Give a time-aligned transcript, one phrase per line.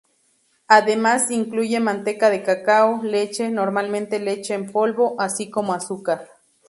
[0.67, 6.27] Además incluye manteca de cacao, leche, normalmente leche en polvo, así como azúcar.